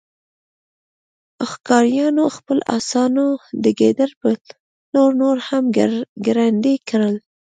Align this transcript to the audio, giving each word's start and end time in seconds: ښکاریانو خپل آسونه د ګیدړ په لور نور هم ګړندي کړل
ښکاریانو 1.49 2.23
خپل 2.35 2.59
آسونه 2.77 3.25
د 3.63 3.65
ګیدړ 3.79 4.09
په 4.21 4.29
لور 4.93 5.11
نور 5.21 5.37
هم 5.47 5.63
ګړندي 6.25 6.75
کړل 6.89 7.15